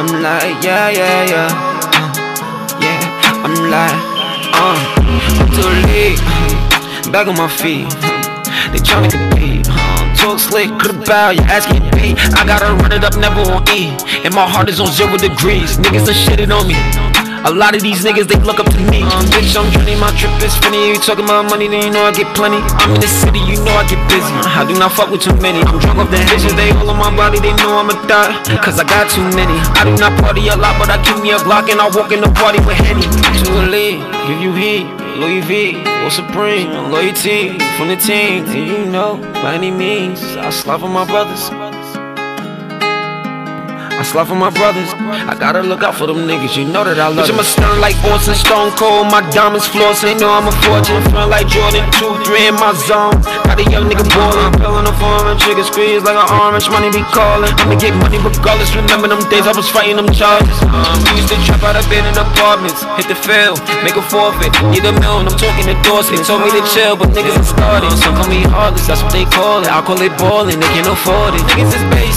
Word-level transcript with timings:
I'm 0.00 0.22
like, 0.22 0.64
yeah, 0.64 0.88
yeah, 0.88 1.24
yeah. 1.28 1.48
Uh, 1.52 2.80
yeah, 2.80 3.44
I'm 3.44 3.52
like, 3.68 3.92
uh, 4.56 4.80
I'm 5.36 5.50
too 5.52 5.68
late. 5.92 7.12
Back 7.12 7.28
on 7.28 7.36
my 7.36 7.46
feet. 7.46 7.84
They 8.72 8.80
tryna 8.80 9.10
compete. 9.10 9.66
Uh, 9.68 10.16
talk 10.16 10.38
slick, 10.38 10.70
could've 10.80 11.04
bow, 11.04 11.28
you 11.28 11.42
asking 11.42 11.82
me. 12.00 12.14
I 12.32 12.46
gotta 12.46 12.72
run 12.80 12.92
it 12.92 13.04
up, 13.04 13.14
never 13.18 13.42
on 13.52 13.68
E. 13.68 13.94
And 14.24 14.34
my 14.34 14.48
heart 14.48 14.70
is 14.70 14.80
on 14.80 14.86
zero 14.86 15.18
degrees. 15.18 15.76
Niggas 15.76 16.08
are 16.08 16.16
shitting 16.16 16.48
on 16.48 16.66
me. 16.66 17.09
A 17.44 17.52
lot 17.52 17.74
of 17.74 17.80
these 17.80 18.04
niggas, 18.04 18.28
they 18.28 18.36
look 18.44 18.60
up 18.60 18.68
to 18.68 18.80
me. 18.92 19.00
Um, 19.02 19.24
bitch, 19.32 19.56
I'm 19.56 19.68
drinking, 19.72 19.98
my 19.98 20.12
trip 20.16 20.30
is 20.44 20.54
funny. 20.60 20.92
You 20.92 20.96
talking 21.00 21.24
about 21.24 21.48
money, 21.48 21.68
then 21.68 21.82
you 21.82 21.90
know 21.90 22.04
I 22.04 22.12
get 22.12 22.28
plenty. 22.36 22.60
I'm 22.80 22.94
in 22.94 23.00
the 23.00 23.08
city, 23.08 23.40
you 23.40 23.56
know 23.64 23.72
I 23.72 23.88
get 23.88 24.00
busy. 24.12 24.32
I 24.52 24.64
do 24.68 24.76
not 24.78 24.92
fuck 24.92 25.10
with 25.10 25.22
too 25.22 25.34
many. 25.40 25.64
I'm 25.64 25.80
drunk 25.80 25.98
off 25.98 26.10
the 26.10 26.20
bitches, 26.28 26.54
they 26.54 26.70
all 26.76 26.90
on 26.90 26.98
my 27.00 27.10
body, 27.14 27.40
they 27.40 27.56
know 27.56 27.80
I'm 27.80 27.88
a 27.88 27.96
thot. 28.04 28.44
Cause 28.60 28.78
I 28.78 28.84
got 28.84 29.08
too 29.08 29.24
many. 29.32 29.56
I 29.80 29.88
do 29.88 29.96
not 29.96 30.12
party 30.20 30.48
a 30.48 30.56
lot, 30.56 30.76
but 30.78 30.90
I 30.90 31.00
keep 31.02 31.22
me 31.22 31.32
a 31.32 31.38
Glock 31.40 31.72
and 31.72 31.80
I 31.80 31.88
walk 31.88 32.12
in 32.12 32.20
the 32.20 32.30
party 32.36 32.60
with 32.68 32.76
Henny. 32.76 33.08
Too 33.40 33.56
elite, 33.64 34.04
give 34.28 34.40
you 34.40 34.52
heat. 34.52 34.86
Louis 35.20 35.40
V, 35.42 35.76
or 36.04 36.10
Supreme, 36.10 36.70
loyalty 36.90 37.58
from 37.76 37.88
the 37.88 37.96
team. 37.96 38.44
And 38.46 38.66
you 38.68 38.86
know, 38.86 39.16
by 39.42 39.54
any 39.54 39.70
means, 39.70 40.22
I 40.36 40.48
slap 40.50 40.82
on 40.82 40.92
my 40.92 41.04
brothers. 41.04 41.50
I 44.00 44.02
slap 44.02 44.32
for 44.32 44.34
my 44.34 44.48
brothers. 44.48 44.88
I 45.28 45.36
gotta 45.36 45.60
look 45.60 45.84
out 45.84 45.92
for 45.92 46.08
them 46.08 46.24
niggas. 46.24 46.56
You 46.56 46.64
know 46.64 46.88
that 46.88 46.96
I 46.96 47.12
love 47.12 47.28
them. 47.28 47.36
I'm 47.36 47.44
a 47.44 47.44
stun 47.44 47.84
like 47.84 47.92
Austin 48.08 48.32
Stone 48.32 48.72
Cold. 48.80 49.12
My 49.12 49.20
diamonds 49.28 49.68
floss. 49.68 50.00
They 50.00 50.16
know 50.16 50.32
I'm 50.32 50.48
a 50.48 50.54
fortune. 50.64 51.04
Feeling 51.12 51.28
like 51.28 51.44
Jordan 51.52 51.84
2, 52.00 52.24
3 52.24 52.48
in 52.48 52.56
my 52.56 52.72
zone. 52.88 53.20
Got 53.44 53.60
a 53.60 53.66
young 53.68 53.92
nigga 53.92 54.08
ballin'. 54.08 54.56
Pillin' 54.56 54.88
the 54.88 54.96
foreign. 54.96 55.36
Trigger 55.36 55.68
squeeze 55.68 56.00
like 56.00 56.16
an 56.16 56.32
orange. 56.32 56.64
Money 56.72 56.88
be 56.88 57.04
callin'. 57.12 57.52
I'ma 57.60 57.76
get 57.76 57.92
money 58.00 58.16
regardless. 58.16 58.72
Remember 58.72 59.04
them 59.04 59.20
days 59.28 59.44
I 59.44 59.52
was 59.52 59.68
fighting 59.68 60.00
them 60.00 60.08
charges. 60.16 60.56
Um, 60.64 60.96
we 61.12 61.20
used 61.20 61.28
to 61.28 61.36
trap 61.44 61.60
out 61.60 61.76
of 61.76 61.84
bed 61.92 62.08
in 62.08 62.16
apartments. 62.16 62.80
Hit 62.96 63.04
the 63.04 63.20
field. 63.20 63.60
Make 63.84 64.00
a 64.00 64.04
forfeit. 64.08 64.48
Need 64.72 64.88
a 64.88 64.96
million. 64.96 65.28
I'm 65.28 65.36
talking 65.36 65.68
to 65.68 65.76
Dorset. 65.84 66.24
Told 66.24 66.40
me 66.40 66.48
to 66.56 66.64
chill, 66.72 66.96
but 66.96 67.12
niggas 67.12 67.36
are 67.36 67.44
started. 67.44 67.92
Some 68.00 68.16
call 68.16 68.32
me 68.32 68.48
heartless. 68.48 68.88
That's 68.88 69.04
what 69.04 69.12
they 69.12 69.28
call 69.28 69.60
it. 69.60 69.68
I 69.68 69.84
call 69.84 70.00
it 70.00 70.16
ballin'. 70.16 70.56
They 70.56 70.72
can't 70.72 70.88
afford 70.88 71.36
it. 71.36 71.44
Niggas 71.52 71.76
is 71.76 71.84
basic. 71.92 72.09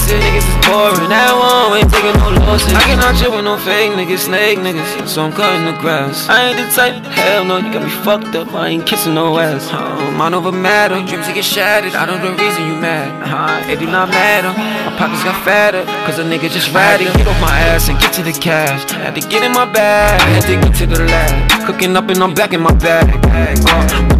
One 1.73 1.81
ain't 1.81 1.91
taking 1.91 2.13
no 2.21 2.29
losses. 2.45 2.71
I 2.71 2.81
cannot 2.81 3.15
chill 3.17 3.31
with 3.31 3.45
no 3.45 3.57
fake 3.57 3.93
niggas, 3.93 4.29
snake 4.29 4.59
niggas. 4.59 5.09
So 5.09 5.25
I'm 5.25 5.33
cutting 5.33 5.65
the 5.65 5.73
grass. 5.81 6.29
I 6.29 6.49
ain't 6.49 6.57
the 6.61 6.69
type, 6.69 7.01
hell 7.17 7.43
no, 7.45 7.57
you 7.57 7.73
got 7.73 7.81
me 7.81 7.89
fucked 7.89 8.35
up. 8.35 8.53
I 8.53 8.67
ain't 8.67 8.85
kissing 8.85 9.15
no 9.15 9.39
ass. 9.39 9.69
Oh, 9.73 10.11
mind 10.11 10.35
over 10.35 10.51
matter, 10.51 11.01
dreams 11.03 11.25
get 11.25 11.43
shattered. 11.43 11.95
I 11.95 12.05
don't 12.05 12.21
know 12.21 12.29
the 12.29 12.43
reason 12.43 12.67
you 12.67 12.75
mad. 12.75 13.09
Uh, 13.25 13.71
it 13.71 13.79
do 13.79 13.87
not 13.87 14.09
matter. 14.09 14.53
My 14.85 14.95
pockets 14.99 15.23
got 15.23 15.43
fatter, 15.43 15.83
cause 16.05 16.19
a 16.19 16.23
nigga 16.23 16.47
just 16.51 16.71
ratted. 16.75 17.07
Get 17.17 17.25
off 17.25 17.41
my 17.41 17.57
ass 17.73 17.89
and 17.89 17.99
get 17.99 18.13
to 18.13 18.21
the 18.21 18.33
cash. 18.33 18.85
I 18.93 19.09
had 19.09 19.15
to 19.15 19.27
get 19.27 19.41
in 19.41 19.51
my 19.51 19.65
bag, 19.65 20.21
I 20.21 20.29
had 20.29 20.45
to 20.45 20.61
get 20.61 20.77
to 20.77 20.85
the 20.85 21.03
lab. 21.03 21.65
Cooking 21.65 21.97
up 21.97 22.07
and 22.07 22.21
I'm 22.21 22.35
back 22.35 22.53
in 22.53 22.61
my 22.61 22.75
bag. 22.75 23.09
Uh, 23.25 23.63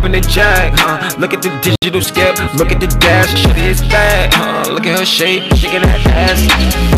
the 0.10 0.22
jack, 0.22 0.74
uh, 0.86 1.20
look 1.20 1.34
at 1.34 1.44
the 1.44 1.50
digital 1.62 2.02
skip, 2.02 2.38
look 2.54 2.72
at 2.72 2.80
the 2.80 2.88
dash, 2.98 3.30
shit 3.40 3.58
is 3.58 3.82
bad. 3.82 4.34
Uh, 4.34 4.74
look 4.74 4.88
at 4.88 4.98
her 4.98 5.06
shape, 5.06 5.44
shaking 5.56 5.82
that 5.82 6.02
ass. 6.08 6.93